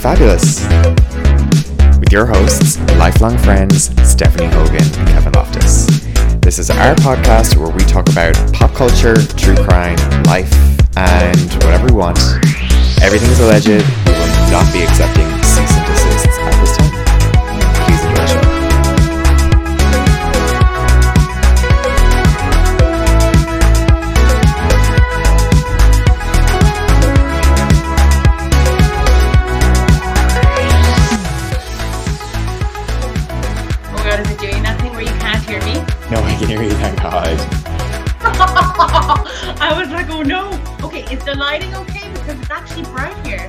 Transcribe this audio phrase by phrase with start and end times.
[0.00, 0.66] Fabulous
[1.98, 5.86] with your hosts, lifelong friends Stephanie Hogan and Kevin Loftus.
[6.40, 10.50] This is our podcast where we talk about pop culture, true crime, life,
[10.96, 12.18] and whatever we want.
[13.02, 13.68] Everything is alleged.
[13.68, 15.39] We will not be accepting
[41.30, 42.10] the lighting okay?
[42.12, 43.48] Because it's actually bright here.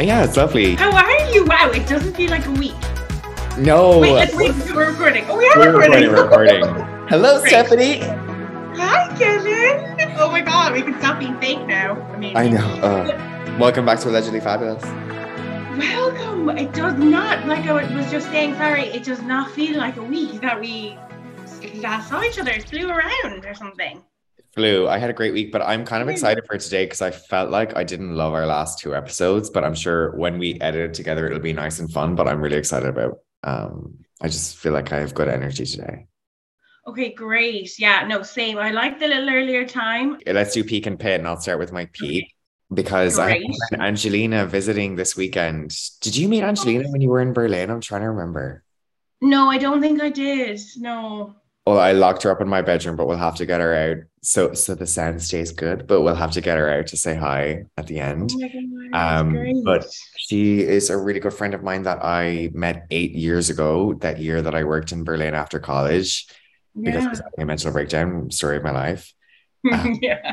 [0.00, 0.74] Yeah, it's lovely.
[0.74, 1.44] How are you?
[1.44, 2.74] Wow, it doesn't feel like a week.
[3.56, 4.52] No, Wait, let's wait.
[4.74, 5.24] We're recording.
[5.28, 6.10] Oh, we are we're recording.
[6.10, 6.86] recording, recording.
[7.08, 7.50] Hello, Great.
[7.50, 8.00] Stephanie.
[8.80, 10.16] Hi, Kevin.
[10.18, 11.94] Oh my god, we can stop being fake now.
[12.12, 12.66] I mean, I know.
[12.82, 14.82] Uh, welcome back to Allegedly Fabulous.
[15.78, 16.50] welcome.
[16.58, 20.02] It does not, like I was just saying, sorry, it does not feel like a
[20.02, 20.98] week that we
[21.76, 22.60] last saw each other.
[22.60, 24.02] Flew around or something.
[24.56, 24.88] Flew.
[24.88, 27.50] I had a great week, but I'm kind of excited for today because I felt
[27.50, 30.94] like I didn't love our last two episodes, but I'm sure when we edit it
[30.94, 32.14] together, it'll be nice and fun.
[32.14, 33.18] But I'm really excited about.
[33.44, 36.06] Um, I just feel like I have good energy today.
[36.86, 37.78] Okay, great.
[37.78, 38.56] Yeah, no, same.
[38.56, 40.14] I like the little earlier time.
[40.14, 42.32] Okay, Let's do peak and pit, and I'll start with my peak
[42.72, 43.50] because I Great.
[43.72, 45.76] had Angelina visiting this weekend.
[46.00, 47.70] Did you meet Angelina when you were in Berlin?
[47.70, 48.62] I'm trying to remember.
[49.20, 50.60] No, I don't think I did.
[50.76, 51.36] No.
[51.66, 53.96] Well, I locked her up in my bedroom, but we'll have to get her out.
[54.22, 57.14] So so the sound stays good, but we'll have to get her out to say
[57.16, 58.30] hi at the end.
[58.32, 58.38] Oh
[58.92, 63.12] God, Um, but she is a really good friend of mine that I met eight
[63.12, 66.26] years ago, that year that I worked in Berlin after college
[66.84, 69.12] because I was having a mental breakdown, story of my life.
[69.64, 69.86] yeah.
[70.02, 70.32] yeah.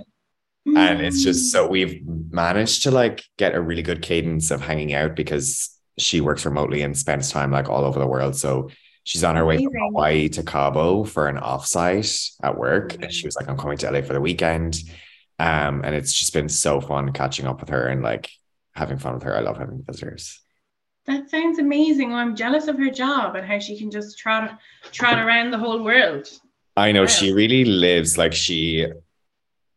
[0.76, 2.02] And it's just so we've
[2.32, 6.82] managed to like get a really good cadence of hanging out because she works remotely
[6.82, 8.36] and spends time like all over the world.
[8.36, 8.70] So
[9.04, 12.96] she's on her way from Hawaii to Cabo for an offsite at work.
[13.02, 14.78] And she was like, I'm coming to LA for the weekend.
[15.40, 18.30] Um, and it's just been so fun catching up with her and like
[18.76, 19.36] having fun with her.
[19.36, 20.40] I love having visitors.
[21.06, 22.10] That sounds amazing.
[22.10, 24.58] Well, I'm jealous of her job and how she can just trot
[24.92, 26.30] trot around the whole world.
[26.78, 27.08] I know Wow.
[27.08, 28.88] she really lives like she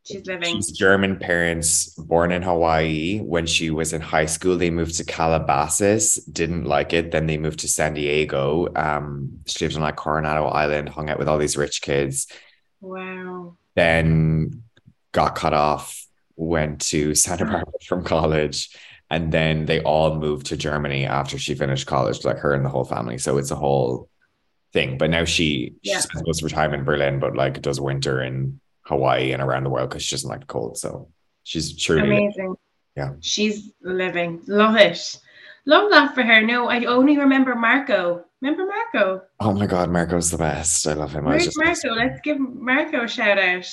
[0.06, 0.56] She's living.
[0.56, 3.18] she's German parents born in Hawaii.
[3.18, 7.10] When she was in high school, they moved to Calabasas, didn't like it.
[7.10, 8.68] Then they moved to San Diego.
[8.76, 12.28] Um, she lived on like Coronado Island, hung out with all these rich kids,
[12.80, 13.56] Wow.
[13.74, 14.62] then
[15.12, 16.06] got cut off,
[16.36, 18.76] went to Santa Barbara from college,
[19.10, 22.68] and then they all moved to Germany after she finished college, like her and the
[22.68, 23.18] whole family.
[23.18, 24.08] So it's a whole
[24.72, 24.98] thing.
[24.98, 28.22] But now she she spends most of her time in Berlin, but like does winter
[28.22, 30.78] in Hawaii and around the world because she doesn't like the cold.
[30.78, 31.08] So
[31.42, 32.54] she's truly Amazing.
[32.96, 33.12] Yeah.
[33.20, 34.42] She's living.
[34.46, 35.18] Love it.
[35.66, 36.40] Love that for her.
[36.42, 38.24] No, I only remember Marco.
[38.40, 39.22] Remember Marco?
[39.40, 40.86] oh my god, Marco's the best.
[40.86, 41.24] I love him.
[41.24, 41.88] Where's just Marco?
[41.94, 43.66] Let's give Marco a shout out.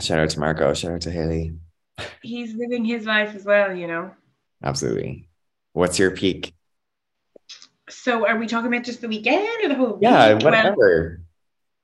[0.00, 1.52] shout out to Marco, shout out to Haley.
[2.20, 4.10] He's living his life as well, you know.
[4.62, 5.28] Absolutely.
[5.72, 6.52] What's your peak?
[7.88, 10.44] So are we talking about just the weekend or the whole Yeah, week?
[10.44, 10.76] Whatever.
[10.76, 11.25] Well,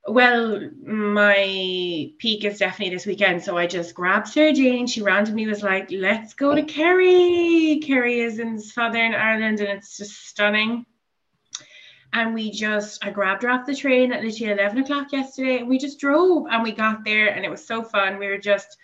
[0.09, 1.35] my
[2.19, 3.43] peak is definitely this weekend.
[3.43, 4.87] So I just grabbed Jane.
[4.87, 7.81] She randomly was like, let's go to Kerry.
[7.85, 10.87] Kerry is in Southern Ireland and it's just stunning.
[12.13, 15.69] And we just, I grabbed her off the train at literally 11 o'clock yesterday and
[15.69, 18.19] we just drove and we got there and it was so fun.
[18.19, 18.77] We were just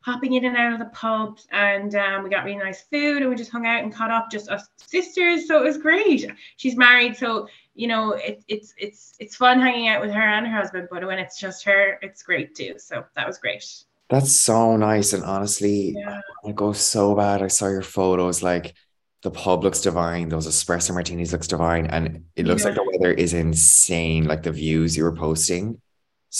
[0.00, 3.30] hopping in and out of the pubs and um, we got really nice food and
[3.30, 5.46] we just hung out and caught up, just us sisters.
[5.46, 6.30] So it was great.
[6.56, 7.16] She's married.
[7.16, 10.88] So you know, it, it's it's it's fun hanging out with her and her husband,
[10.90, 12.74] but when it's just her, it's great too.
[12.78, 13.64] So that was great.
[14.10, 15.12] That's so nice.
[15.12, 16.20] And honestly, Yeah.
[16.46, 17.42] I go so bad.
[17.42, 18.74] I saw your photos, like
[19.22, 23.12] the pub looks divine, those espresso martinis looks divine, and it looks like the weather
[23.12, 24.24] is insane.
[24.26, 25.80] Like the views you were posting.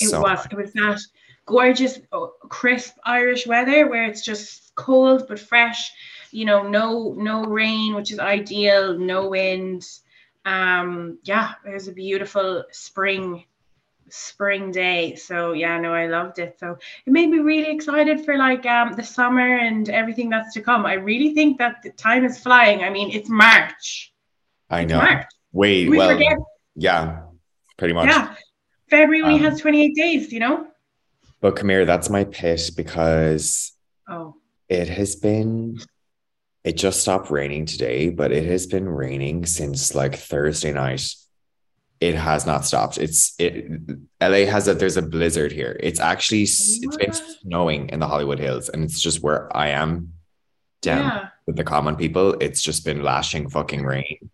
[0.01, 1.01] It So was it was that
[1.47, 5.91] gorgeous, oh, crisp Irish weather where it's just cold but fresh.
[6.31, 8.99] You know, no no rain, which is ideal.
[8.99, 9.85] No wind.
[10.45, 13.45] Um, yeah, it was a beautiful spring
[14.11, 15.15] spring day.
[15.17, 16.57] So yeah, no, I loved it.
[16.61, 16.77] So
[17.07, 20.85] it made me really excited for like um the summer and everything that's to come.
[20.87, 22.85] I really think that the time is flying.
[22.85, 24.13] I mean, it's March.
[24.71, 24.99] I It's know.
[24.99, 25.25] March.
[25.53, 26.37] Wait, We well, forget.
[26.77, 27.23] yeah,
[27.79, 28.07] pretty much.
[28.09, 28.35] Yeah.
[28.91, 30.67] February only Um, has 28 days, you know?
[31.41, 33.73] But come here, that's my pit because
[34.09, 34.37] Oh.
[34.69, 35.79] it has been
[36.65, 41.15] it just stopped raining today, but it has been raining since like Thursday night.
[42.01, 42.99] It has not stopped.
[42.99, 43.71] It's it
[44.21, 45.77] LA has a there's a blizzard here.
[45.81, 50.13] It's actually it's been snowing in the Hollywood Hills, and it's just where I am
[50.83, 51.05] down.
[51.05, 51.29] Yeah.
[51.47, 54.31] with the common people, it's just been lashing fucking rain.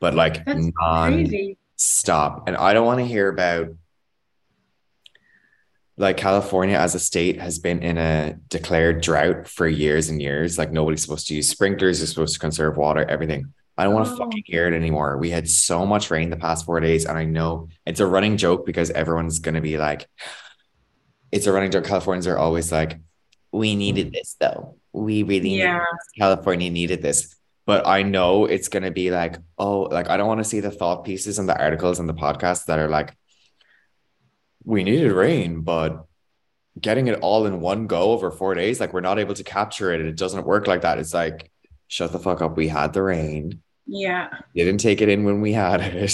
[0.00, 1.58] But like That's non crazy.
[1.76, 2.48] stop.
[2.48, 3.68] And I don't want to hear about
[5.98, 10.58] like California as a state has been in a declared drought for years and years.
[10.58, 13.52] Like nobody's supposed to use sprinklers, you're supposed to conserve water, everything.
[13.78, 14.16] I don't want to Oh.
[14.16, 15.18] fucking hear it anymore.
[15.18, 18.36] We had so much rain the past four days, and I know it's a running
[18.36, 20.06] joke because everyone's gonna be like,
[21.32, 21.84] it's a running joke.
[21.84, 22.98] Californians are always like,
[23.52, 24.76] we needed this though.
[24.92, 25.78] We really needed Yeah.
[25.78, 26.08] this.
[26.18, 27.34] California needed this.
[27.66, 30.70] But I know it's gonna be like, oh, like I don't want to see the
[30.70, 33.14] thought pieces and the articles and the podcasts that are like,
[34.66, 36.06] we needed rain, but
[36.78, 39.92] getting it all in one go over four days, like we're not able to capture
[39.92, 40.00] it.
[40.00, 40.98] It doesn't work like that.
[40.98, 41.50] It's like,
[41.88, 42.56] shut the fuck up.
[42.56, 43.62] We had the rain.
[43.86, 44.28] Yeah.
[44.54, 46.12] Didn't take it in when we had it.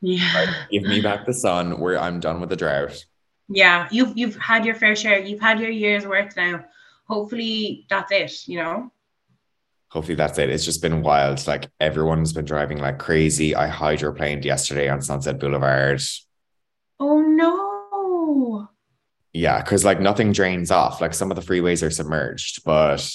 [0.00, 0.54] Yeah.
[0.70, 1.78] Give me back the sun.
[1.78, 3.04] Where I'm done with the drought.
[3.48, 3.88] Yeah.
[3.90, 5.18] You've you've had your fair share.
[5.18, 6.64] You've had your year's worth now.
[7.06, 8.90] Hopefully that's it, you know?
[9.88, 10.50] Hopefully that's it.
[10.50, 11.46] It's just been wild.
[11.46, 13.54] Like everyone's been driving like crazy.
[13.54, 16.00] I hydroplaned yesterday on Sunset Boulevard.
[16.98, 18.68] Oh no.
[19.32, 21.00] Yeah, because like nothing drains off.
[21.00, 22.64] Like some of the freeways are submerged.
[22.64, 23.06] But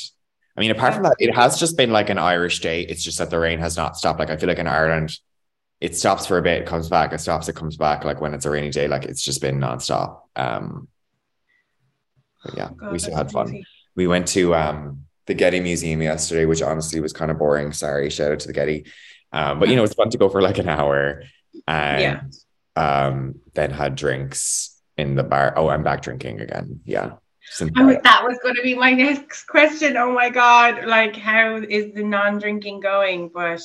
[0.56, 2.82] I mean, apart from that, it has just been like an Irish day.
[2.82, 4.20] It's just that the rain has not stopped.
[4.20, 5.18] Like I feel like in Ireland,
[5.80, 8.04] it stops for a bit, it comes back, it stops, it comes back.
[8.04, 10.22] Like when it's a rainy day, like it's just been nonstop.
[10.36, 10.88] Um,
[12.44, 13.48] but yeah, God, we still had fun.
[13.48, 13.66] crazy.
[13.96, 17.72] We went to um the Getty Museum yesterday, which honestly was kind of boring.
[17.72, 18.86] Sorry, shout out to the Getty.
[19.32, 21.24] Um, but you know, it's fun to go for like an hour
[21.68, 22.32] and
[22.76, 25.54] um then had drinks in the bar.
[25.58, 26.82] Oh, I'm back drinking again.
[26.86, 27.14] Yeah.
[27.60, 29.98] Was, that was going to be my next question.
[29.98, 30.86] Oh my God.
[30.86, 33.30] Like, how is the non drinking going?
[33.34, 33.62] But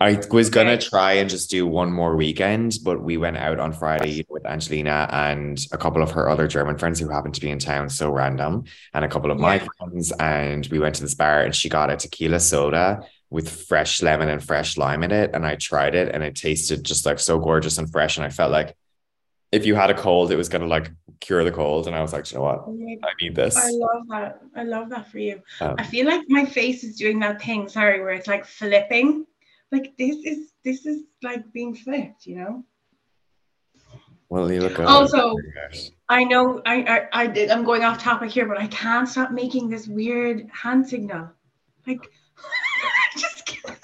[0.00, 3.72] I was gonna try and just do one more weekend, but we went out on
[3.72, 7.50] Friday with Angelina and a couple of her other German friends who happened to be
[7.50, 8.64] in town, so random,
[8.94, 9.66] and a couple of my Yeah.
[9.76, 10.12] friends.
[10.12, 14.28] And we went to this bar and she got a tequila soda with fresh lemon
[14.28, 15.30] and fresh lime in it.
[15.34, 18.16] And I tried it and it tasted just like so gorgeous and fresh.
[18.16, 18.74] And I felt like
[19.52, 20.90] if you had a cold, it was gonna like
[21.20, 21.86] cure the cold.
[21.86, 22.64] And I was like, "You know what?
[22.68, 23.56] I need this.
[23.56, 24.40] I love that.
[24.56, 25.42] I love that for you.
[25.60, 29.26] Um, I feel like my face is doing that thing, sorry, where it's like flipping.
[29.70, 32.64] Like this is this is like being flipped, you know?
[34.30, 34.86] well, you look good.
[34.86, 35.34] Also-
[36.10, 39.30] I know I, I I did I'm going off topic here, but I can't stop
[39.30, 41.30] making this weird hand signal.
[41.86, 42.00] Like
[42.38, 43.78] I just can't.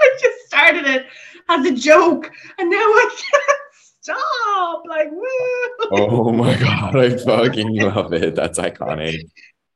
[0.00, 1.06] I just started it
[1.48, 3.58] as a joke and now I can't
[4.00, 4.82] stop.
[4.88, 5.88] Like woo.
[5.92, 8.34] oh my god, I fucking love it.
[8.34, 9.18] That's iconic.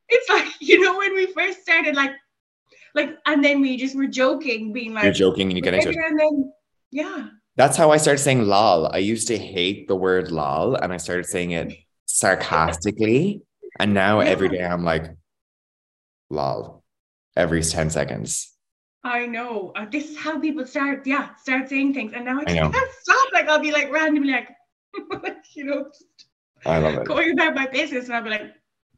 [0.09, 2.13] It's like, you know, when we first started, like
[2.95, 5.91] like and then we just were joking, being like You're joking and you get into
[5.91, 5.97] it.
[5.97, 6.53] and then
[6.91, 7.27] yeah.
[7.57, 8.89] That's how I started saying lol.
[8.93, 11.73] I used to hate the word lol and I started saying it
[12.07, 13.43] sarcastically.
[13.79, 14.29] And now Yeah.
[14.29, 15.05] every day I'm like,
[16.31, 16.83] lol,
[17.37, 18.54] every 10 seconds.
[19.05, 19.73] I know.
[19.77, 22.13] Uh, this is how people start, yeah, start saying things.
[22.15, 23.29] And now I I can't stop.
[23.33, 24.49] Like I'll be like randomly like,
[25.55, 26.27] you know, just
[26.65, 27.05] I love it.
[27.07, 28.55] going about my business and I'll be like,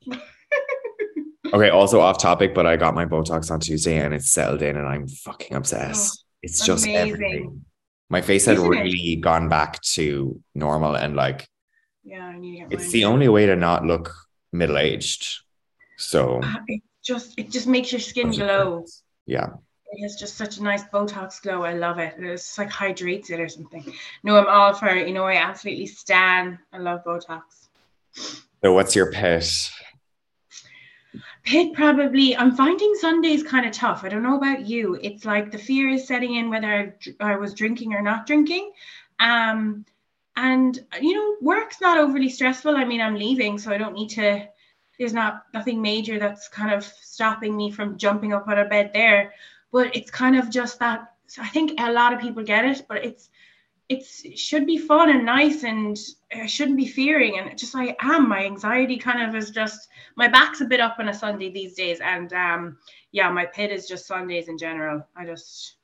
[1.52, 4.76] Okay, also off topic, but I got my Botox on Tuesday and it's settled in
[4.76, 6.24] and I'm fucking obsessed.
[6.42, 7.12] it's just Oh, amazing.
[7.12, 7.64] everything.
[8.08, 8.70] My face had Isn't it?
[8.82, 11.46] really gone back to normal and like
[12.04, 14.12] yeah, I need to get it's the only way to not look
[14.52, 15.40] middle aged.
[15.98, 18.84] So Uh, It just it just makes your skin glow.
[19.26, 19.48] yeah.
[19.96, 21.62] It has just such a nice Botox glow.
[21.62, 22.14] I love it.
[22.18, 23.94] It's like hydrates it or something.
[24.22, 25.08] No, I'm all for it.
[25.08, 26.58] You know, I absolutely stan.
[26.72, 27.42] I love Botox.
[28.12, 29.70] So what's your pet?
[31.44, 32.36] Pit probably.
[32.36, 34.04] I'm finding Sundays kind of tough.
[34.04, 34.98] I don't know about you.
[35.00, 38.72] It's like the fear is setting in whether I, I was drinking or not drinking.
[39.18, 39.86] Um,
[40.36, 42.76] and you know, work's not overly stressful.
[42.76, 44.46] I mean, I'm leaving, so I don't need to.
[44.98, 48.90] There's not nothing major that's kind of stopping me from jumping up out of bed
[48.92, 49.32] there.
[49.72, 51.12] But it's kind of just that.
[51.38, 53.28] I think a lot of people get it, but it's
[53.88, 55.96] it's it should be fun and nice, and
[56.34, 57.38] I shouldn't be fearing.
[57.38, 58.28] And just I am.
[58.28, 61.74] My anxiety kind of is just my back's a bit up on a Sunday these
[61.74, 62.78] days, and um,
[63.12, 65.06] yeah, my pit is just Sundays in general.
[65.16, 65.76] I just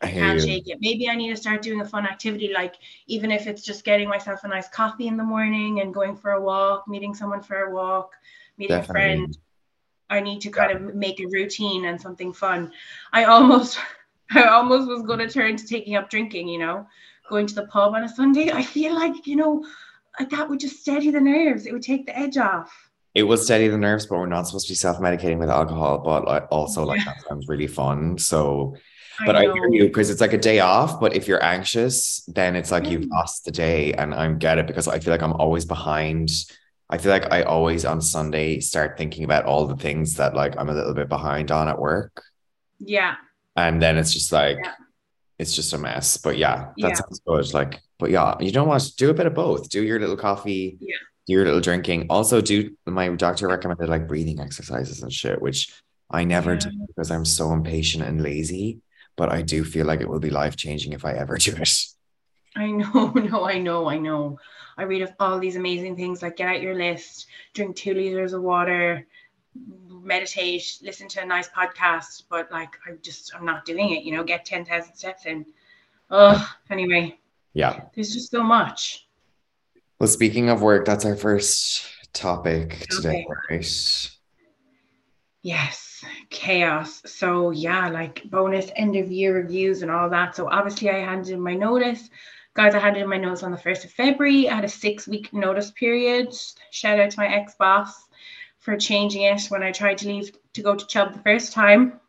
[0.00, 0.46] I can't you.
[0.46, 0.78] shake it.
[0.80, 4.08] Maybe I need to start doing a fun activity, like even if it's just getting
[4.08, 7.64] myself a nice coffee in the morning and going for a walk, meeting someone for
[7.64, 8.12] a walk,
[8.56, 9.36] meeting a friend.
[10.10, 12.72] I need to kind of make a routine and something fun.
[13.12, 13.78] I almost,
[14.32, 16.48] I almost was going to turn to taking up drinking.
[16.48, 16.86] You know,
[17.28, 18.50] going to the pub on a Sunday.
[18.50, 19.64] I feel like you know,
[20.18, 21.66] that would just steady the nerves.
[21.66, 22.70] It would take the edge off.
[23.14, 25.98] It will steady the nerves, but we're not supposed to be self-medicating with alcohol.
[25.98, 27.06] But like, also, like Yeah.
[27.06, 28.18] that sounds really fun.
[28.18, 28.76] So,
[29.26, 29.54] but I, know.
[29.54, 31.00] hear you because it's like a day off.
[31.00, 33.10] But if you're anxious, then it's like you've Mm.
[33.10, 36.30] lost the day, and I get it because I feel like I'm always behind.
[36.92, 40.54] I feel like I always on Sunday start thinking about all the things that like
[40.58, 42.20] I'm a little bit behind on at work.
[42.80, 43.14] Yeah.
[43.56, 44.72] And then it's just like Yeah.
[45.38, 46.16] it's just a mess.
[46.16, 46.94] But yeah, that Yeah.
[46.94, 47.54] sounds good.
[47.54, 48.90] Like, but yeah, you know what?
[48.96, 49.68] Do a bit of both.
[49.70, 50.96] Do your little coffee, Yeah.
[51.26, 52.06] do your little drinking.
[52.10, 55.72] Also, do my doctor recommended like breathing exercises and shit, which
[56.10, 58.80] I never do because I'm so impatient and lazy.
[59.16, 61.70] But I do feel like it will be life changing if I ever do it.
[62.56, 64.38] I know, no, I know, I know.
[64.76, 68.32] I read of all these amazing things like get out your list, drink two liters
[68.32, 69.06] of water,
[69.88, 74.12] meditate, listen to a nice podcast, but like I just I'm not doing it, you
[74.12, 75.44] know, get 10,000 steps in.
[76.10, 77.18] Oh, anyway,
[77.52, 77.82] Yeah.
[77.94, 79.06] there's just so much.
[79.98, 83.26] Well, speaking of work, that's our first topic today, Okay.
[83.50, 84.10] right?
[85.42, 87.02] Yes, chaos.
[87.06, 90.36] So yeah, like bonus end of year reviews and all that.
[90.36, 92.10] So obviously I handed in my notice.
[92.54, 94.48] Guys, I handed in my notice on the 1st of February.
[94.48, 96.34] I had a six week notice period.
[96.70, 98.08] Shout out to my ex-boss
[98.58, 102.00] for changing it when I tried to leave to go to Chubb the first time.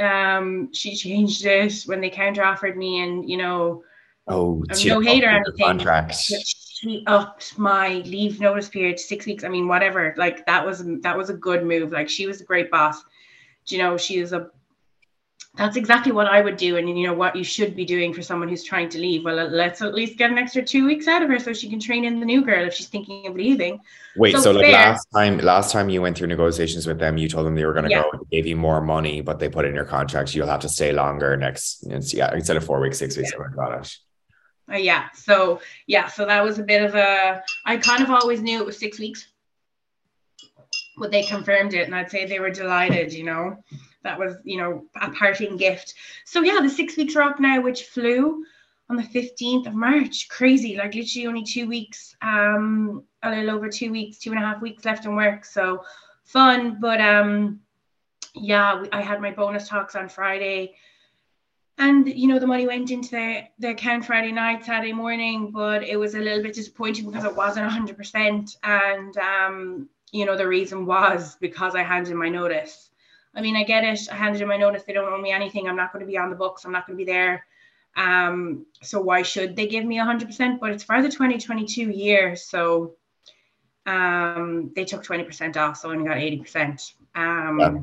[0.00, 3.84] Um, she changed it when they counter offered me and you know
[4.26, 6.16] Oh, I'm no hate or anything, Contract.
[6.30, 9.44] but she upped my leave notice period to six weeks.
[9.44, 10.14] I mean, whatever.
[10.16, 11.92] Like that was that was a good move.
[11.92, 13.02] Like she was a great boss.
[13.66, 14.48] Do you know, she is a
[15.56, 18.22] that's exactly what I would do, and you know what you should be doing for
[18.22, 19.24] someone who's trying to leave.
[19.24, 21.78] Well, let's at least get an extra two weeks out of her so she can
[21.78, 23.78] train in the new girl if she's thinking of leaving.
[24.16, 24.72] Wait, So so, like fair.
[24.72, 27.72] last time, last time you went through negotiations with them, you told them they were
[27.72, 28.02] going to Yeah.
[28.02, 30.68] go, they gave you more money, but they put in your contract you'll have to
[30.68, 31.84] stay longer next.
[32.12, 33.30] Yeah, instead of four weeks, six weeks.
[33.30, 33.96] something about it.
[34.72, 35.08] Uh, yeah.
[35.14, 36.08] So yeah.
[36.08, 37.42] So that was a bit of a.
[37.64, 39.28] I kind of always knew it was six weeks,
[40.98, 43.12] but they confirmed it, and I'd say they were delighted.
[43.12, 43.56] You know,
[44.04, 45.94] that was you know a parting gift.
[46.24, 48.44] So yeah, the six weeks are up now, which flew
[48.88, 50.28] on the fifteenth of March.
[50.28, 52.16] Crazy, like literally only two weeks.
[52.22, 55.44] Um, a little over two weeks, two and a half weeks left in work.
[55.44, 55.84] So
[56.22, 57.60] fun, but um,
[58.34, 60.74] yeah, I had my bonus talks on Friday
[61.78, 65.82] and you know the money went into the, the account friday night saturday morning but
[65.82, 70.46] it was a little bit disappointing because it wasn't 100% and um you know the
[70.46, 72.90] reason was because i handed my notice
[73.36, 74.00] i mean i get it.
[74.10, 74.84] I handed in my notice.
[74.84, 75.68] They don't owe me anything.
[75.68, 76.64] I'm not going to be on the books.
[76.64, 77.46] I'm not going to be there.
[77.96, 82.36] Um so why should they give me 100% but it's for the 2022 year.
[82.36, 82.94] So
[83.86, 87.74] um they took 20% off so i only got 80% um Yeah.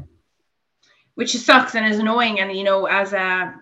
[1.15, 2.39] which sucks and is annoying.
[2.39, 3.55] And you know as a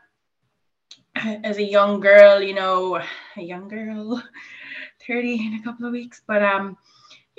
[1.15, 2.95] as a young girl, you know,
[3.37, 4.21] a young girl,
[5.07, 6.21] 30 in a couple of weeks.
[6.25, 6.77] But um,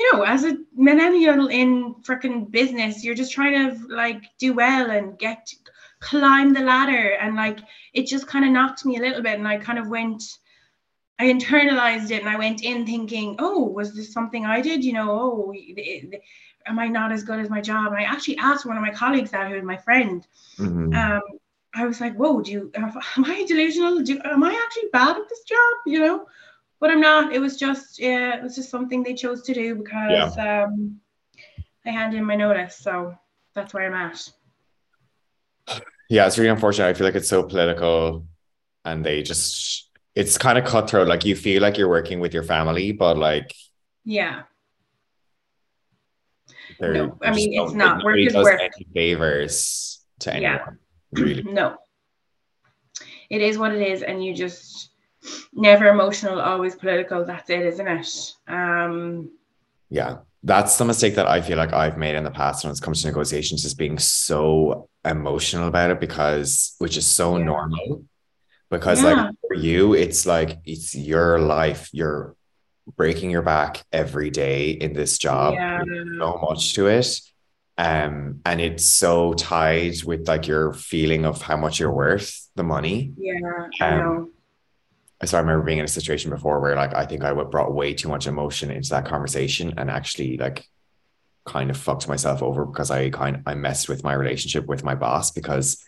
[0.01, 4.91] you know, as a millennial in freaking business, you're just trying to like do well
[4.91, 5.53] and get
[6.01, 7.07] climb the ladder.
[7.21, 7.59] And like
[7.93, 9.39] it just kind of knocked me a little bit.
[9.39, 10.23] And I kind of went,
[11.19, 14.83] I internalized it and I went in thinking, oh, was this something I did?
[14.85, 16.23] You know, oh, it-
[16.67, 17.89] am I not as good as my job?
[17.93, 20.27] And I actually asked one of my colleagues that who was my friend
[20.59, 20.95] Mhm.
[20.97, 21.23] um,
[21.75, 22.93] I was like, whoa, do you, am
[23.25, 24.01] I delusional?
[24.01, 25.75] Do, am I actually bad at this job?
[25.87, 26.27] You know,
[26.81, 27.33] but I'm not.
[27.33, 30.99] It was just, yeah, it was just something they chose to do because um,
[31.87, 32.77] I handed in my notice.
[32.77, 33.15] So
[33.55, 34.29] that's where I'm at.
[36.09, 36.89] Yeah, it's really unfortunate.
[36.89, 38.27] I feel like it's so political
[38.85, 41.07] and they just, it's kind of cutthroat.
[41.07, 43.55] Like you feel like you're working with your family, but like
[44.05, 44.43] Yeah.
[46.81, 48.03] No, I mean, it's not.
[48.03, 48.59] Work really is work.
[48.59, 50.55] any favors to Yeah.
[50.55, 50.79] anyone.
[51.13, 51.43] Really.
[51.43, 51.77] No.
[53.29, 54.03] It is what it is.
[54.03, 54.90] And you just,
[55.53, 57.25] never emotional, always political.
[57.25, 58.33] That's it, isn't it?
[58.49, 59.31] Um,
[59.91, 60.19] Yeah.
[60.43, 63.03] That's the mistake that I feel like I've made in the past when it comes
[63.03, 67.45] to negotiations, is being so emotional about it because, which is so Yeah.
[67.45, 68.05] normal.
[68.71, 69.13] Because, Yeah.
[69.25, 71.91] like, for you, it's like it's your life.
[71.93, 72.37] You're
[72.97, 75.55] breaking your back every day in this job.
[75.55, 75.83] Yeah.
[76.19, 77.21] So much to it.
[77.77, 82.63] Um, and it's so tied with like your feeling of how much you're worth, the
[82.63, 83.13] money.
[83.19, 83.35] yeah,
[83.81, 84.31] I Um,
[85.21, 85.27] know.
[85.27, 87.95] So I remember being in a situation before where like I think I brought way
[87.95, 90.67] too much emotion into that conversation and actually like
[91.47, 94.95] kind of fucked myself over because I kind I messed with my relationship with my
[94.95, 95.83] boss because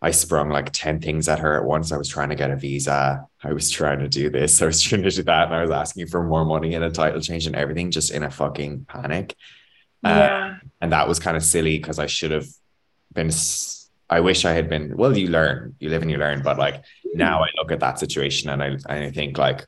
[0.00, 1.90] I sprung like 10 things at her at once.
[1.90, 3.26] I was trying to get a visa.
[3.42, 4.62] I was trying to do this.
[4.62, 5.46] I was trying to do that.
[5.46, 8.22] And I was asking for more money and a title change and everything just in
[8.22, 9.34] a fucking panic.
[10.04, 10.56] Uh, Yeah.
[10.80, 12.46] and that was kind of silly because I should have
[13.12, 13.30] been.
[14.10, 14.96] I wish I had been.
[14.96, 16.42] Well, you learn, you live and you learn.
[16.42, 16.84] But like
[17.14, 19.66] now, I look at that situation and I and I think like,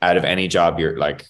[0.00, 1.26] out of any job, you're like,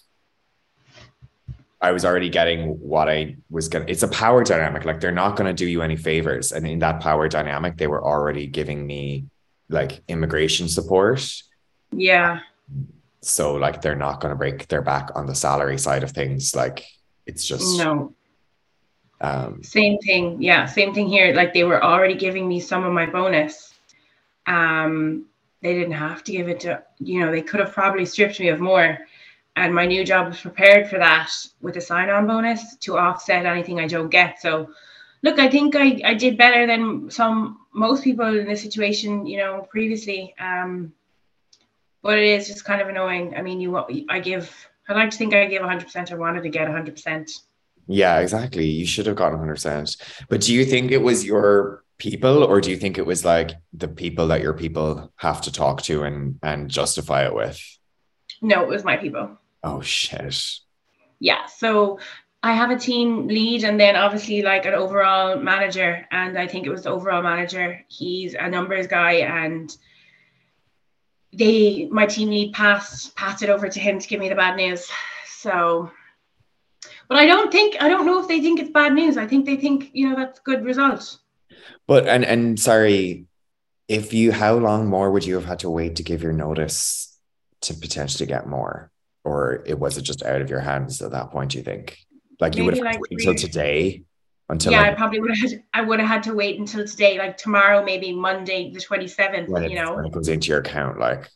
[1.80, 3.86] I was already getting what I was gonna.
[3.88, 4.84] It's a power dynamic.
[4.84, 8.02] Like they're not gonna do you any favors, and in that power dynamic, they were
[8.04, 9.26] already giving me
[9.68, 11.42] like immigration support.
[11.90, 12.40] Yeah.
[13.20, 16.54] So like they're not gonna break their back on the salary side of things.
[16.54, 16.86] Like
[17.26, 18.14] it's just No.
[19.20, 20.42] Um, Same thing.
[20.42, 21.32] Yeah, same thing here.
[21.32, 23.71] Like they were already giving me some of my bonus.
[24.46, 25.26] Um,
[25.62, 28.48] they didn't have to give it to, you know, they could have probably stripped me
[28.48, 28.98] of more.
[29.54, 31.30] And my new job was prepared for that
[31.60, 34.40] with a sign on bonus to offset anything I don't get.
[34.40, 34.70] So,
[35.22, 39.38] look, I think I, I did better than some, most people in this situation, you
[39.38, 40.34] know, previously.
[40.40, 40.92] Um,
[42.02, 43.34] but it is just kind of annoying.
[43.36, 43.76] I mean, you,
[44.08, 44.50] I give,
[44.88, 46.10] I like to think I gave 100%.
[46.10, 47.30] I wanted to get 100%.
[47.86, 48.66] Yeah, exactly.
[48.66, 50.26] You should have gotten 100%.
[50.28, 53.52] But do you think it was your people or do you think it was like
[53.72, 57.60] the people that your people have to talk to and and justify it with?
[58.40, 59.38] No, it was my people.
[59.62, 60.36] Oh shit.
[61.20, 62.00] Yeah, so
[62.42, 66.66] I have a team lead and then obviously like an overall manager and I think
[66.66, 67.80] it was the overall manager.
[67.86, 69.74] He's a numbers guy and
[71.32, 74.56] they my team lead passed passed it over to him to give me the bad
[74.56, 74.90] news.
[75.28, 75.88] So
[77.08, 79.16] but I don't think I don't know if they think it's bad news.
[79.16, 81.21] I think they think, you know, that's good result.
[81.86, 83.26] But and and sorry,
[83.88, 87.18] if you how long more would you have had to wait to give your notice
[87.62, 88.90] to potentially get more?
[89.24, 91.98] Or it was it just out of your hands at that point, you think?
[92.40, 94.04] Like you would have like to wait until today
[94.52, 96.86] until yeah, like, I probably would have had, I would have had to wait until
[96.86, 99.94] today, like tomorrow, maybe Monday the 27th, you know.
[99.94, 101.00] when it goes into your account.
[101.00, 101.30] Like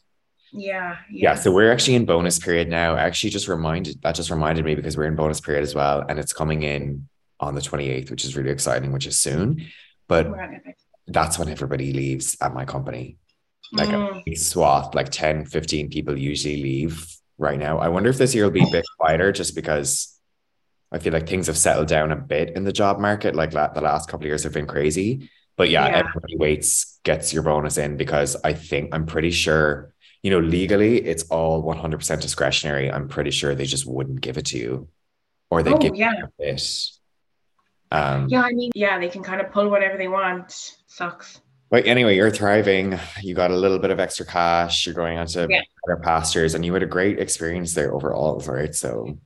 [0.52, 1.34] Yeah, yeah.
[1.34, 2.96] so we're actually in bonus period now.
[2.96, 6.04] Actually just reminded that just reminded me because we're in bonus period as well.
[6.08, 7.08] And it's coming in
[7.40, 9.66] on the 28th, which is really exciting, which is soon.
[10.08, 10.62] But We're on it.
[11.06, 13.18] that's when everybody leaves at my company.
[13.72, 14.18] Like Mm.
[14.20, 17.04] a big swath, like 10, 15 people usually leave
[17.38, 17.78] right now.
[17.78, 20.12] I wonder if this year will be a bit quieter just because
[20.92, 23.34] I feel like things have settled down a bit in the job market.
[23.34, 25.28] Like la- the last couple of years have been crazy.
[25.56, 25.98] But yeah, Yeah.
[25.98, 30.98] everybody waits, gets your bonus in because I think I'm pretty sure, you know, legally
[31.04, 32.90] it's all 100% discretionary.
[32.92, 34.88] I'm pretty sure they just wouldn't give it to you
[35.50, 36.12] or they Oh, give yeah.
[36.18, 36.62] you a bit.
[37.96, 40.76] Um, Yeah, I mean, yeah, they can kind of pull whatever they want.
[40.86, 41.40] Sucks.
[41.70, 42.98] But anyway, you're thriving.
[43.22, 44.86] You got a little bit of extra cash.
[44.86, 45.62] You're going on to Yeah.
[45.86, 48.74] better pastures, and you had a great experience there overall, right?
[48.74, 49.18] So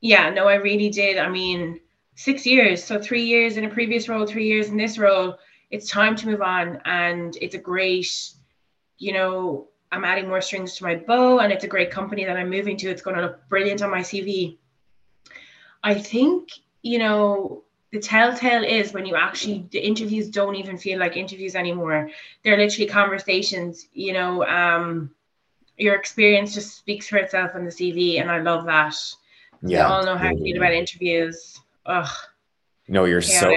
[0.00, 1.16] Yeah, no, I really did.
[1.18, 1.80] I mean,
[2.14, 2.84] six years.
[2.84, 5.36] So three years in a previous role, three years in this role.
[5.70, 6.80] It's time to move on.
[6.84, 8.06] And it's a great,
[8.98, 12.36] you know, I'm adding more strings to my bow and it's a great company that
[12.36, 12.90] I'm moving to.
[12.90, 14.58] It's going to look brilliant on my CV.
[15.82, 16.50] I think,
[16.82, 21.54] you know, the telltale is when you actually, the interviews don't even feel like interviews
[21.54, 22.10] anymore.
[22.42, 25.10] They're literally conversations, you know, um,
[25.78, 28.20] your experience just speaks for itself on the CV.
[28.20, 28.96] And I love that.
[29.62, 31.60] yeah, We all know how I feel about interviews.
[31.86, 32.08] Ugh.
[32.88, 33.50] no, you're so.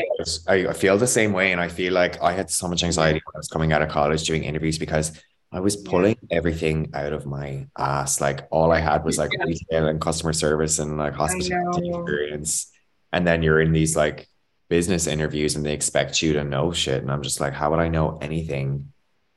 [0.47, 3.21] I, I feel the same way, and I feel like I had so much anxiety
[3.23, 5.89] when I was coming out of college doing interviews because I was Yeah.
[5.89, 8.21] pulling everything out of my ass.
[8.21, 9.45] Like all I had was like Yeah.
[9.45, 12.71] retail and customer service and like hospitality experience,
[13.11, 14.27] and then you're in these like
[14.69, 17.79] business interviews and they expect you to know shit, and I'm just like, how would
[17.79, 18.91] I know anything?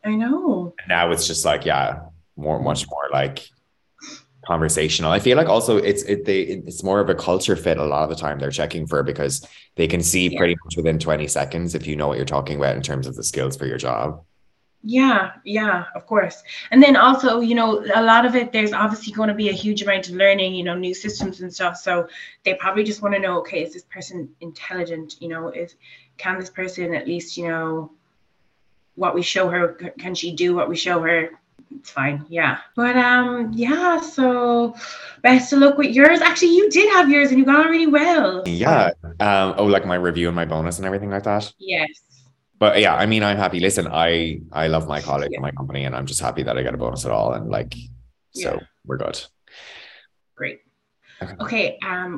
[0.05, 0.75] I know.
[0.89, 2.01] now it's just like yeah
[2.37, 3.47] more much more like
[4.45, 7.85] conversational i feel like also it's it they it's more of a culture fit a
[7.85, 10.39] lot of the time they're checking for because they can see Yeah.
[10.39, 13.15] pretty much within 20 seconds if you know what you're talking about in terms of
[13.15, 14.25] the skills for your job
[14.85, 16.43] Yeah, yeah, of course.
[16.73, 19.53] And then also, you know, a lot of it, there's obviously going to be a
[19.53, 21.77] huge amount of learning, you know, new systems and stuff.
[21.77, 22.09] So
[22.45, 25.17] they probably just want to know, okay, is this person intelligent?
[25.21, 25.77] You know, is
[26.19, 27.93] can this person at least, you know,
[28.97, 29.69] what we show her,
[29.99, 31.31] can she do what we show her?
[31.75, 32.59] It's fine, yeah.
[32.77, 34.01] But um, yeah.
[34.01, 34.75] So
[35.23, 36.21] best of luck with yours.
[36.21, 38.43] Actually, you did have yours, and you got on really well.
[38.47, 38.91] yeah
[39.21, 41.89] um oh like my review and my bonus and everything like that Yes.
[42.63, 45.39] But yeah i mean i'm happy listen i i love my colleague Yeah.
[45.39, 47.51] and my company and i'm just happy that i get a bonus at all and
[47.59, 47.75] like
[48.43, 48.59] so Yeah.
[48.87, 49.19] we're good
[50.41, 50.61] Great.
[51.23, 51.35] Okay.
[51.45, 51.67] Okay.
[51.93, 52.11] Um,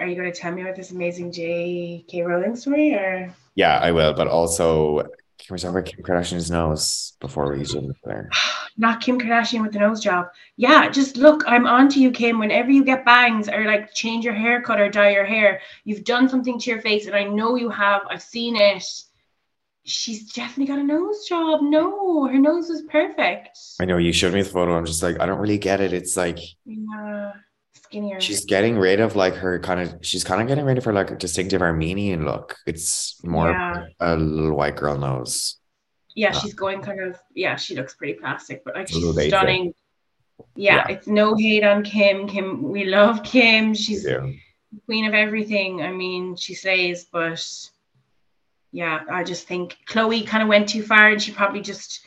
[0.00, 2.22] are you going to tell me about this amazing J.K.
[2.22, 5.02] Rowling story, or yeah i will but also
[5.40, 8.28] can we talk about kim kardashian's nose before we into there
[8.84, 10.26] not Kim Kardashian with the nose job?
[10.58, 11.42] Yeah, just look.
[11.46, 12.38] I'm on to you, Kim.
[12.38, 16.28] Whenever you get bangs or like change your haircut or dye your hair, you've done
[16.28, 18.02] something to your face, and I know you have.
[18.10, 18.84] I've seen it.
[19.86, 21.60] She's definitely got a nose job.
[21.62, 23.56] No, her nose is perfect.
[23.80, 24.76] I know you showed me the photo.
[24.76, 25.92] I'm just like, I don't really get it.
[25.92, 27.32] It's like Yeah,
[27.74, 28.20] skinnier.
[28.20, 30.92] she's getting rid of like her kind of, she's kind of getting rid of her
[30.92, 32.56] like distinctive Armenian look.
[32.66, 33.84] It's more Yeah.
[34.00, 35.56] a little white girl nose.
[36.16, 39.72] yeah, uh, she's going kind of yeah, she looks pretty plastic, but like she's stunning.
[40.56, 40.88] Yeah, Yeah.
[40.96, 42.26] it's no hate on Kim.
[42.26, 43.72] Kim, we love Kim.
[43.74, 44.04] She's
[44.86, 45.82] queen of everything.
[45.82, 47.40] I mean, she slays, but
[48.72, 52.00] yeah, I just think Khloé kind of went too far, and she probably just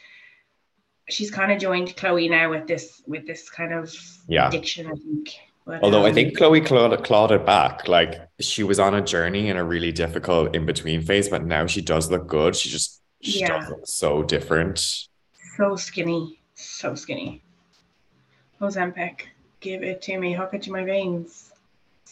[1.10, 3.94] she's kind of joined Khloé now with this with this kind of
[4.28, 4.48] Yeah.
[4.48, 4.88] addiction.
[4.88, 5.32] I think.
[5.66, 7.88] But, Although I um, think Khloé clawed, clawed it back.
[7.88, 11.68] Like she was on a journey in a really difficult in between phase, but now
[11.68, 12.56] she does look good.
[12.56, 13.60] She just she Yeah.
[13.60, 14.80] does look so different.
[15.58, 17.44] so skinny, so skinny.
[18.62, 19.22] Ozempic,
[19.60, 21.49] give it to me, hook it to my veins.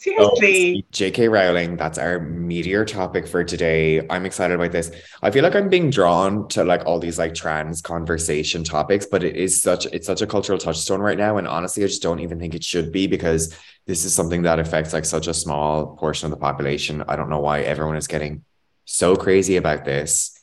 [0.06, 0.86] Oh, Seriously.
[0.92, 4.06] JK Rowling, that's our meteor topic for today.
[4.08, 4.92] I'm excited about this.
[5.22, 9.24] I feel like I'm being drawn to like all these like trans conversation topics, but
[9.24, 11.36] it is such it's such a cultural touchstone right now.
[11.38, 13.56] And honestly, I just don't even think it should be because
[13.86, 17.02] this is something that affects like such a small portion of the population.
[17.08, 18.44] I don't know why everyone is getting
[18.84, 20.40] so crazy about this.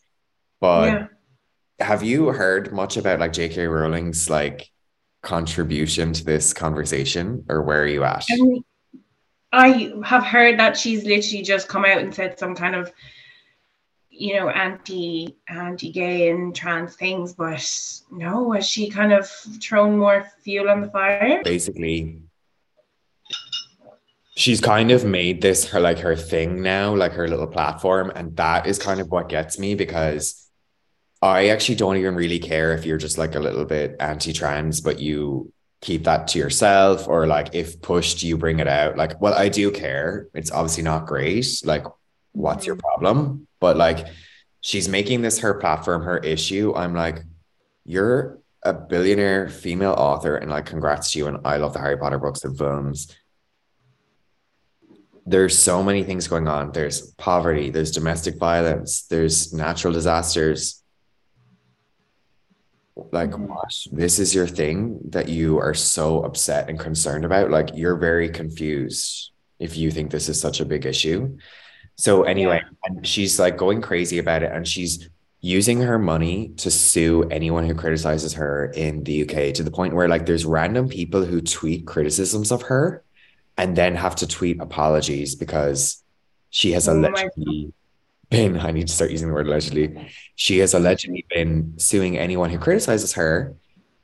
[0.60, 1.08] But yeah.
[1.80, 4.70] have you heard much about like JK Rowling's like
[5.22, 8.26] contribution to this conversation or where are you at?
[9.56, 12.92] I have heard that she's literally just come out and said some kind of,
[14.10, 17.66] you know, anti anti gay and trans things, but
[18.12, 19.30] no, has she kind of
[19.62, 21.42] thrown more fuel on the fire?
[21.44, 22.20] basically
[24.36, 28.36] she's kind of made this her like her thing now like her little platform and
[28.36, 30.48] that is kind of what gets me because
[31.22, 35.00] i actually don't even really care if you're just like a little bit anti-trans but
[35.00, 39.34] you keep that to yourself or like if pushed you bring it out like well
[39.34, 41.86] i do care it's obviously not great like
[42.32, 42.80] what's your mm.
[42.80, 44.08] problem but like
[44.62, 47.24] she's making this her platform her issue i'm like
[47.86, 51.98] you're a billionaire female author and like congrats to you and I love the Harry
[51.98, 53.16] Potter books and films.
[55.28, 56.72] There's so many things going on.
[56.72, 60.84] There's poverty, there's domestic violence, there's natural disasters.
[62.96, 63.48] Like mm-hmm.
[63.48, 63.74] what?
[63.92, 67.52] This is your thing that you are so upset and concerned about.
[67.52, 71.38] Like you're very confused if you think this is such a big issue.
[71.98, 75.10] So anyway, and she's like going crazy about it and she's
[75.42, 79.94] using her money to sue anyone who criticizes her in the UK to the point
[79.94, 83.04] where like there's random people who tweet criticisms of her
[83.58, 86.04] and then have to tweet apologies because
[86.50, 87.72] she has Oh allegedly
[88.36, 89.88] been I need to start using the word allegedly.
[90.36, 93.56] She has allegedly been suing anyone who criticizes her.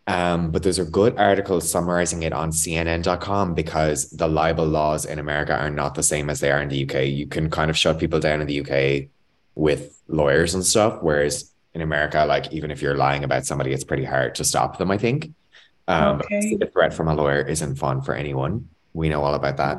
[0.08, 5.20] Um, but there's a good article summarizing it on CNN.com because the libel laws in
[5.20, 7.06] America are not the same as they are in the UK.
[7.06, 9.10] You can kind of shut people down in the UK
[9.56, 13.84] with lawyers and stuff, whereas in America, like even if you're lying about somebody, it's
[13.84, 14.92] pretty hard to stop them.
[14.92, 15.32] I think.
[15.88, 16.56] Um, Okay.
[16.56, 18.70] The threat from a lawyer isn't fun for anyone.
[18.94, 19.78] We know all about that.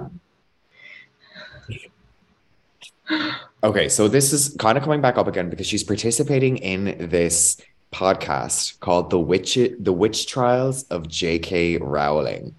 [3.65, 7.61] Okay, so this is kind of coming back up again because she's participating in this
[7.93, 11.79] podcast called "The Witch The Witch Trials of J.K.
[11.79, 12.55] Rowling,"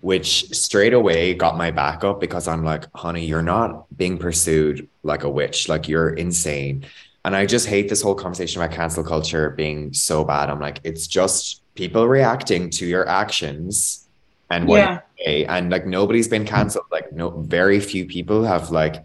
[0.00, 4.88] which straight away got my back up because I'm like, "Honey, you're not being pursued
[5.02, 5.68] like a witch.
[5.68, 6.86] Like you're insane."
[7.24, 10.50] And I just hate this whole conversation about cancel culture being so bad.
[10.50, 14.06] I'm like, it's just people reacting to your actions
[14.50, 15.00] and what Yeah.
[15.48, 16.84] And like nobody's been canceled.
[16.90, 19.04] Like no, very few people have like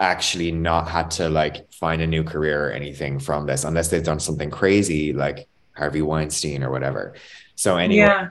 [0.00, 4.02] actually not had to like find a new career or anything from this unless they've
[4.04, 7.14] done something crazy like Harvey Weinstein or whatever.
[7.54, 8.28] So anyway, Yeah.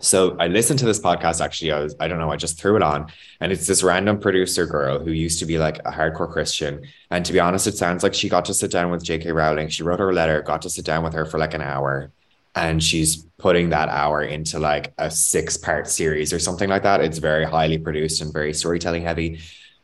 [0.00, 1.72] so I listened to this podcast actually.
[1.72, 3.06] I was, I don't know, I just threw it on.
[3.40, 6.82] And it's this random producer girl who used to be like a hardcore Christian.
[7.10, 9.32] And to be honest, it sounds like she got to sit down with J.K.
[9.32, 9.68] Rowling.
[9.68, 12.10] She wrote her a letter, got to sit down with her for like an hour.
[12.54, 17.00] And she's putting that hour into like a six part series or something like that.
[17.00, 19.40] It's very highly produced and very storytelling heavy.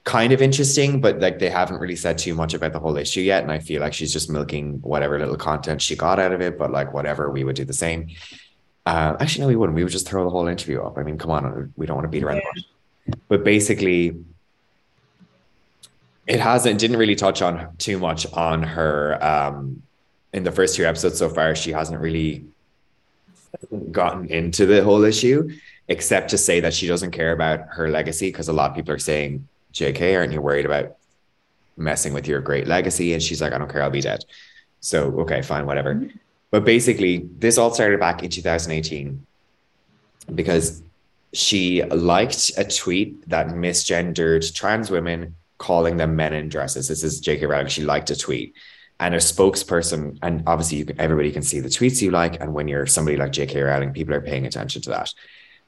[0.09, 3.21] Kind of interesting, but like they haven't really said too much about the whole issue
[3.21, 3.43] yet.
[3.43, 6.57] And I feel like she's just milking whatever little content she got out of it.
[6.57, 8.09] But like whatever, we would do the same.
[8.87, 9.77] Uh, actually, no, we wouldn't.
[9.77, 10.97] We would just throw the whole interview up.
[10.97, 13.19] I mean, come on, we don't want to beat around the bush.
[13.29, 14.17] But basically,
[16.27, 19.83] it hasn't didn't really touch on too much on her um
[20.33, 21.55] in the first two episodes so far.
[21.55, 22.47] She hasn't really
[23.93, 25.51] gotten into the whole issue,
[25.87, 28.95] except to say that she doesn't care about her legacy because a lot of people
[28.95, 29.47] are saying,
[29.79, 30.97] "JK, aren't you worried about
[31.77, 33.83] messing with your great legacy?" And she's like, "I don't care.
[33.83, 34.25] I'll be dead."
[34.81, 35.95] So okay, fine, whatever.
[35.95, 36.17] Mm-hmm.
[36.51, 39.27] But basically, this all started back in 2018
[40.35, 40.83] because
[41.33, 46.89] she liked a tweet that misgendered trans women, calling them men in dresses.
[46.89, 47.47] This is J.K.
[47.47, 47.67] Rowling.
[47.67, 48.55] She liked a tweet.
[49.01, 52.41] And a spokesperson, and obviously you can, everybody can see the tweets you like.
[52.41, 53.61] And when you're somebody like J.K.
[53.61, 55.15] Rowling, people are paying attention to that.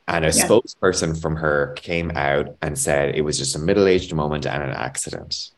[0.09, 0.47] And a Yeah.
[0.49, 4.63] spokesperson from her came out and said it was just a middle aged moment and
[4.63, 5.51] an accident.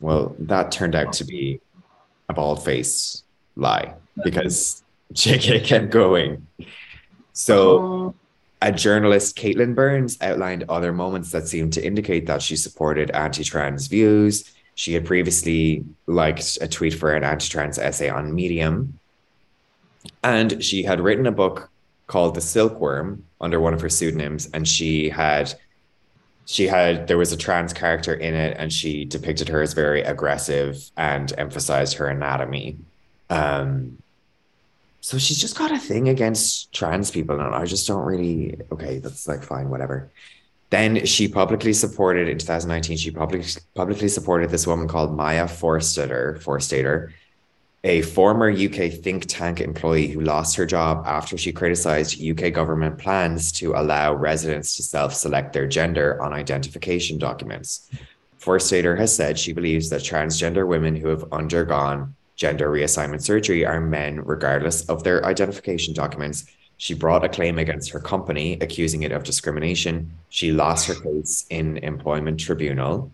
[0.00, 1.60] Well, that turned out to be
[2.28, 3.24] a bald faced
[3.56, 4.82] lie because
[5.14, 6.46] JK kept going.
[7.32, 8.14] So
[8.62, 13.86] a journalist, Katelyn Burns, outlined other moments that seemed to indicate that she supported anti-trans
[13.86, 14.52] views.
[14.74, 18.98] She had previously liked a tweet for an anti-trans essay on Medium.
[20.22, 21.70] And she had written a book
[22.06, 25.54] called the Silkworm under one of her pseudonyms, and she had
[26.46, 30.02] she had there was a trans character in it, and she depicted her as very
[30.02, 32.78] aggressive and emphasized her anatomy.
[33.30, 33.98] Um,
[35.00, 38.60] so she's just got a thing against trans people, and I just don't really.
[38.72, 40.10] Okay, that's like fine, whatever.
[40.70, 42.96] Then she publicly supported in 2019.
[42.96, 47.12] She publicly publicly supported this woman called Maya Forstater, Forstater,
[47.84, 52.98] a former UK think tank employee who lost her job after she criticized UK government
[52.98, 57.88] plans to allow residents to self select their gender on identification documents.
[58.40, 63.80] Forstater has said she believes that transgender women who have undergone gender reassignment surgery are
[63.80, 66.44] men, regardless of their identification documents.
[66.76, 70.12] She brought a claim against her company, accusing it of discrimination.
[70.28, 73.10] She lost her case in employment tribunal.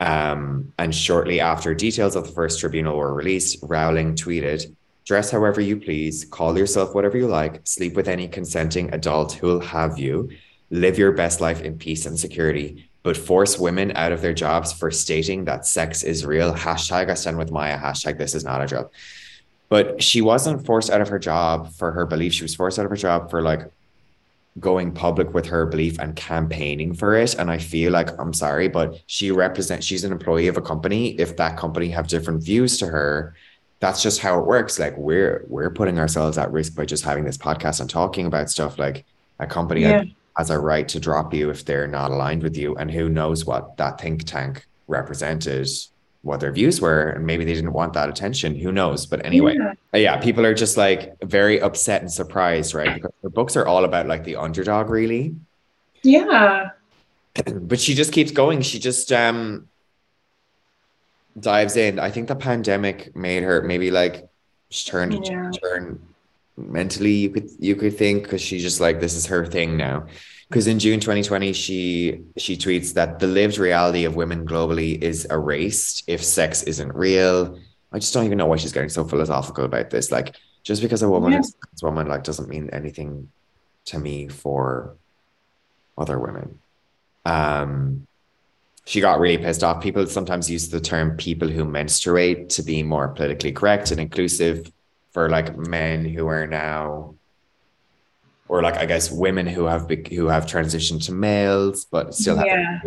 [0.00, 5.60] Um, and shortly after details of the first tribunal were released, Rowling tweeted, Dress however
[5.60, 10.30] you please, call yourself whatever you like, sleep with any consenting adult who'll have you,
[10.70, 14.72] live your best life in peace and security, but force women out of their jobs
[14.72, 16.52] for stating that sex is real.
[16.52, 18.92] Hashtag I stand with Maya, hashtag this is not a joke.
[19.68, 22.32] But she wasn't forced out of her job for her belief.
[22.32, 23.70] She was forced out of her job for like
[24.58, 27.34] going public with her belief and campaigning for it.
[27.34, 31.08] And I feel like I'm sorry, but she represents she's an employee of a company.
[31.20, 33.34] If that company have different views to her,
[33.80, 34.78] that's just how it works.
[34.78, 38.48] Like we're we're putting ourselves at risk by just having this podcast and talking about
[38.48, 39.04] stuff like
[39.38, 40.04] a company Yeah.
[40.38, 42.74] has a right to drop you if they're not aligned with you.
[42.76, 45.68] And who knows what that think tank represented,
[46.22, 48.56] what their views were, and maybe they didn't want that attention.
[48.56, 49.04] Who knows?
[49.04, 49.74] But anyway, Yeah.
[50.00, 52.94] yeah, people are just like very upset and surprised, right?
[52.94, 55.36] Because books are all about like the underdog, really.
[56.02, 56.70] Yeah.
[57.70, 58.62] But she just keeps going.
[58.62, 59.68] She just um
[61.38, 61.98] dives in.
[61.98, 64.28] I think the pandemic made her maybe like
[64.70, 65.50] she turned Yeah.
[65.62, 66.00] turn
[66.56, 67.12] mentally.
[67.12, 70.06] You could you could think because she's just like this is her thing now.
[70.48, 75.26] Because in June 2020, she she tweets that the lived reality of women globally is
[75.26, 77.58] erased if sex isn't real.
[77.92, 80.10] I just don't even know why she's getting so philosophical about this.
[80.10, 81.38] Like, just because a woman Yeah.
[81.38, 83.30] is a woman, like, doesn't mean anything
[83.84, 84.96] to me for
[85.96, 86.58] other women.
[87.24, 88.06] Um,
[88.84, 89.80] she got really pissed off.
[89.80, 94.72] People sometimes use the term people who menstruate to be more politically correct and inclusive
[95.12, 97.14] for like men who are now
[98.48, 102.46] or like I guess women who have who have transitioned to males but still have
[102.46, 102.80] Yeah.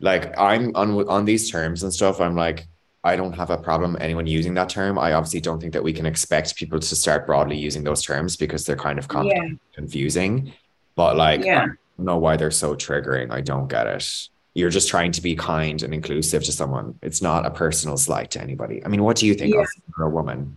[0.00, 2.68] like I'm on on these terms and stuff I'm like
[3.06, 4.98] I don't have a problem anyone using that term.
[4.98, 8.36] I obviously don't think that we can expect people to start broadly using those terms
[8.36, 9.48] because they're kind of Yeah.
[9.74, 10.52] confusing.
[10.96, 11.62] But like Yeah.
[11.62, 11.66] I
[11.96, 13.30] don't know why they're so triggering.
[13.30, 14.28] I don't get it.
[14.54, 16.98] You're just trying to be kind and inclusive to someone.
[17.00, 18.84] It's not a personal slight to anybody.
[18.84, 19.60] I mean, what do you think Yeah.
[19.60, 20.56] of for a woman?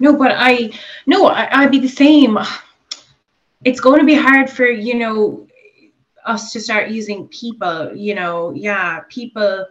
[0.00, 0.72] No, but I
[1.06, 2.38] no, I, I'd be the same.
[3.64, 5.46] It's going to be hard for you know
[6.24, 7.94] us to start using people.
[7.94, 9.66] You know, yeah, people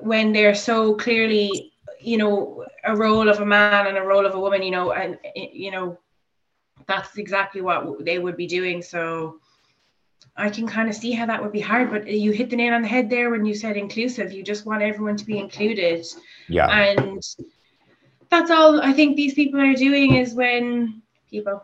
[0.00, 4.34] when they're so clearly, you know, a role of a man and a role of
[4.34, 4.62] a woman.
[4.62, 5.98] You know, and you know,
[6.86, 8.82] that's exactly what they would be doing.
[8.82, 9.38] So.
[10.36, 12.72] I can kind of see how that would be hard, but you hit the nail
[12.72, 14.32] on the head there when you said inclusive.
[14.32, 16.06] You just want everyone to be included
[16.48, 16.68] Yeah.
[16.68, 17.22] and
[18.30, 21.62] that's all I think these people are doing is when people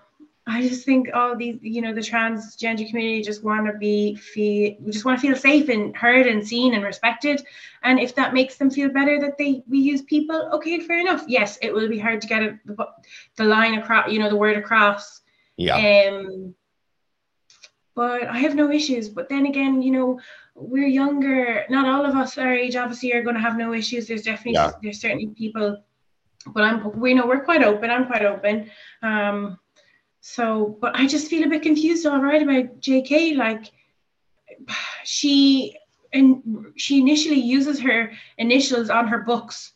[0.48, 4.76] I just think all these you know the transgender community just want to be feel
[4.80, 7.44] we just want to feel safe and heard and seen and respected
[7.82, 11.24] and if that makes them feel better that they we use people okay fair enough
[11.26, 12.76] yes it will be hard to get it, the,
[13.36, 15.22] the line across you know the word across
[15.56, 16.08] yeah.
[16.08, 16.54] um,
[17.96, 19.08] but I have no issues.
[19.08, 20.20] But then again, you know,
[20.54, 21.64] we're younger.
[21.68, 24.06] Not all of us our age obviously are going to have no issues.
[24.06, 24.72] There's definitely Yeah.
[24.82, 25.82] there's certainly people,
[26.54, 27.90] but I'm we know we're quite open.
[27.90, 28.70] I'm quite open.
[29.02, 29.58] Um,
[30.28, 33.36] so, but I just feel a bit confused, all right, about J.K.
[33.36, 33.70] Like,
[35.04, 35.76] she
[36.12, 39.74] and she initially uses her initials on her books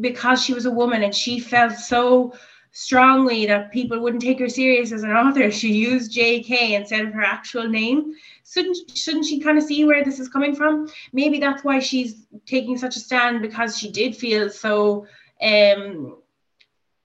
[0.00, 2.34] because she was a woman and she felt so
[2.72, 5.50] strongly that people wouldn't take her serious as an author.
[5.50, 6.74] She used J.K.
[6.74, 8.14] instead of her actual name.
[8.46, 10.90] Shouldn't shouldn't she kind of see where this is coming from?
[11.14, 15.06] Maybe that's why she's taking such a stand because she did feel so
[15.40, 16.18] um,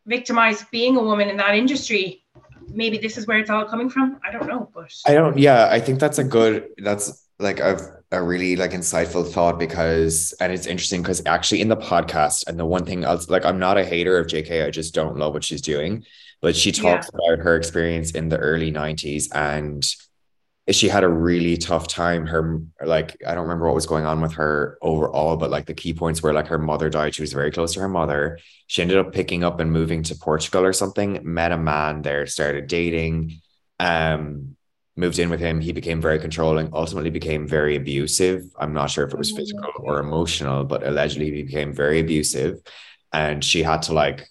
[0.05, 2.25] victimized being a woman in that industry.
[2.79, 4.21] Maybe this is where it's all coming from.
[4.25, 7.77] I don't know, but I don't, yeah, I think that's a good, that's like a,
[8.13, 12.57] a really like insightful thought because, and it's interesting because actually in the podcast, and
[12.57, 15.33] the one thing else, like I'm not a hater of JK, I just don't love
[15.33, 16.05] what she's doing,
[16.39, 19.85] but she talks about her experience in the early 90s and
[20.71, 22.25] she had a really tough time.
[22.25, 25.73] Her like I don't remember what was going on with her overall, but like the
[25.73, 27.15] key points were like her mother died.
[27.15, 28.39] She was very close to her mother.
[28.67, 31.19] She ended up picking up and moving to Portugal or something.
[31.23, 33.39] Met a man there, started dating.
[33.79, 34.55] Um,
[34.95, 35.61] moved in with him.
[35.61, 36.69] He became very controlling.
[36.73, 38.43] Ultimately, became very abusive.
[38.59, 42.59] I'm not sure if it was physical or emotional, but allegedly he became very abusive,
[43.13, 44.27] and she had to like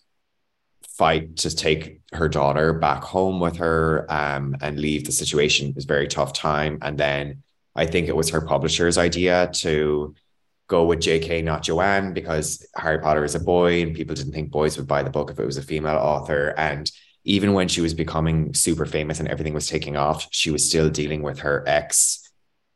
[0.99, 5.69] fight to take her daughter back home with her um, and leave the situation.
[5.69, 6.79] It was a very tough time.
[6.83, 7.43] And then
[7.77, 10.15] I think it was her publisher's idea to
[10.67, 14.51] go with JK, not Joanne, because Harry Potter is a boy and people didn't think
[14.51, 16.53] boys would buy the book if it was a female author.
[16.59, 16.91] And
[17.25, 20.91] even when she was becoming super famous and everything was taking off, she was still
[20.91, 22.25] dealing with her ex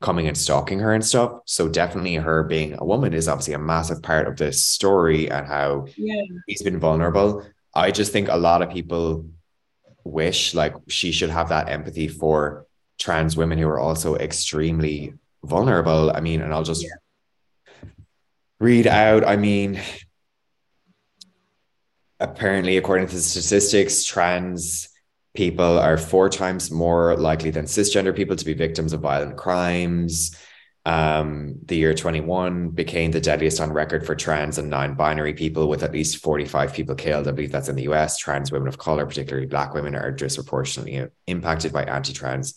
[0.00, 1.40] coming and stalking her and stuff.
[1.46, 5.46] So definitely her being a woman is obviously a massive part of this story and
[5.46, 6.22] how Yeah.
[6.46, 7.44] he's been vulnerable.
[7.74, 9.26] I just think a lot of people
[10.04, 12.66] wish like she should have that empathy for
[12.98, 16.12] trans women who are also extremely vulnerable.
[16.14, 16.86] I mean, and I'll just
[18.60, 19.24] read out.
[19.26, 19.80] I mean,
[22.20, 24.88] apparently, according to the statistics, trans
[25.34, 30.36] people are four times more likely than cisgender people to be victims of violent crimes.
[30.84, 35.82] Um, the year 21 became the deadliest on record for trans and non-binary people, with
[35.84, 37.28] at least 45 people killed.
[37.28, 38.18] I believe that's in the US.
[38.18, 42.54] Trans women of color, particularly Black women, are disproportionately impacted by anti-trans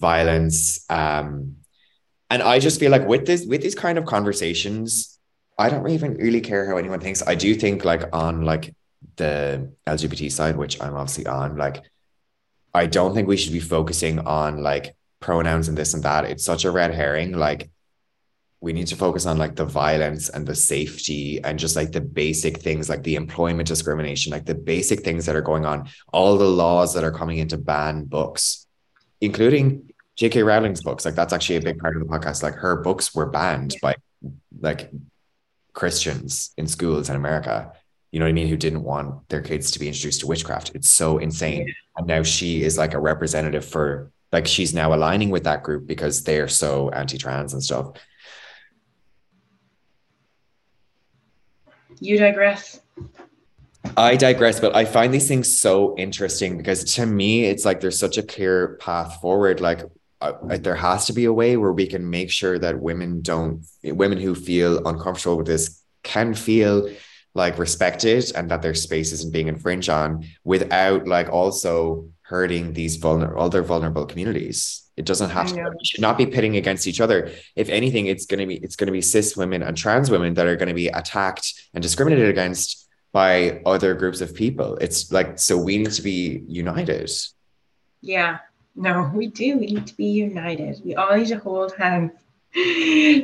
[0.00, 0.84] violence.
[0.90, 1.56] Um,
[2.28, 5.20] and I just feel like with this, with these kind of conversations,
[5.56, 7.22] I don't even really care how anyone thinks.
[7.24, 8.74] I do think like on like
[9.16, 11.82] the LGBT side, which I'm obviously on, like
[12.72, 16.26] I don't think we should be focusing on like pronouns and this and that.
[16.26, 17.32] It's such a red herring.
[17.32, 17.70] Like
[18.60, 22.00] we need to focus on like the violence and the safety and just like the
[22.00, 26.36] basic things like the employment discrimination, like the basic things that are going on, all
[26.36, 28.66] the laws that are coming into ban books,
[29.22, 30.42] including J.K.
[30.42, 31.06] Rowling's books.
[31.06, 32.42] Like that's actually a big part of the podcast.
[32.42, 33.96] Like her books were banned by
[34.60, 34.90] like
[35.72, 37.72] Christians in schools in America.
[38.12, 38.48] You know what I mean?
[38.48, 40.72] Who didn't want their kids to be introduced to witchcraft.
[40.74, 41.74] It's so insane.
[41.96, 45.86] And now she is like a representative for like she's now aligning with that group
[45.86, 47.92] because they're so anti-trans and stuff.
[52.00, 52.80] You digress.
[53.96, 57.98] I digress, but I find these things so interesting because to me, it's like there's
[57.98, 59.60] such a clear path forward.
[59.60, 59.82] Like,
[60.20, 63.64] uh, there has to be a way where we can make sure that women don't,
[63.84, 66.90] women who feel uncomfortable with this can feel
[67.34, 72.96] like respected and that their space isn't being infringed on without like also hurting these
[72.96, 74.82] vulnerable other vulnerable communities.
[74.96, 75.60] It doesn't have to.
[75.60, 77.32] We should not be pitting against each other.
[77.56, 80.34] If anything, it's going to be it's going to be cis women and trans women
[80.34, 84.76] that are going to be attacked and discriminated against by other groups of people.
[84.80, 87.10] It's like so we need to be united.
[88.00, 88.38] Yeah.
[88.76, 89.58] No, we do.
[89.58, 90.80] We need to be united.
[90.84, 92.12] We all need to hold hands.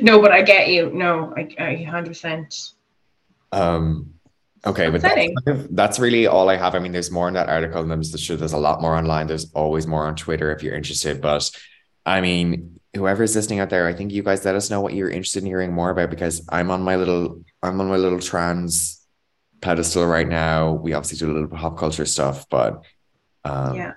[0.01, 0.91] No, but I get you.
[0.91, 2.73] No, I, I 100%.
[3.51, 4.13] Um,
[4.65, 6.75] okay, but that's, that's really all I have.
[6.75, 9.27] I mean, there's more in that article, and there's sure there's a lot more online.
[9.27, 11.21] There's always more on Twitter if you're interested.
[11.21, 11.49] But
[12.05, 15.09] I mean, whoever's listening out there, I think you guys let us know what you're
[15.09, 19.05] interested in hearing more about because I'm on my little I'm on my little trans
[19.61, 20.73] pedestal right now.
[20.73, 22.83] We obviously do a little pop culture stuff, but
[23.43, 23.93] um, yeah.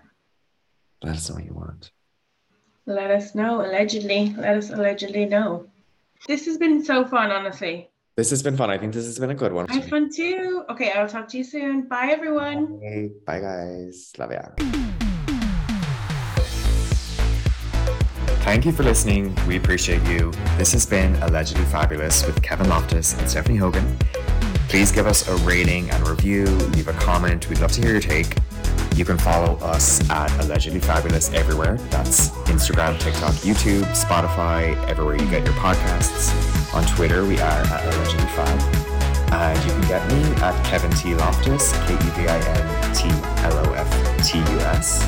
[1.03, 1.91] let us know what you want.
[2.87, 3.65] Let us know.
[3.65, 4.35] Allegedly.
[4.37, 5.67] Let us allegedly know.
[6.27, 7.91] This has been so fun, honestly.
[8.17, 8.71] This has been fun.
[8.71, 9.67] I think this has been a good one.
[9.69, 10.65] I had fun too.
[10.71, 11.89] Okay, I'll talk to you soon.
[11.89, 12.79] Bye, everyone.
[12.79, 14.13] Bye, bye guys.
[14.19, 14.43] Love ya.
[18.45, 19.37] Thank you for listening.
[19.49, 20.31] We appreciate you.
[20.59, 23.99] This has been Allegedly Fabulous with Kevin Loftus and Stephanie Hogan.
[24.69, 27.49] Please give us a rating and review, leave a comment.
[27.49, 28.37] We'd love to hear your take.
[28.95, 31.77] You can follow us at Allegedly Fabulous everywhere.
[31.91, 36.33] That's Instagram, TikTok, YouTube, Spotify, everywhere you get your podcasts.
[36.73, 38.85] On Twitter, we are at Allegedly Fab.
[39.33, 41.13] And you can get me at Kevin T.
[41.17, 43.09] Loftus, K E V I N T
[43.43, 45.03] L O F T U S.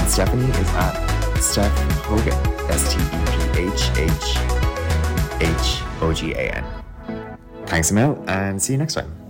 [0.00, 1.72] And Stephanie is at Steph
[2.02, 2.34] Hogan,
[2.70, 4.36] S T E P H H
[5.40, 6.64] H O G A N.
[7.66, 9.27] Thanks a and see you next time.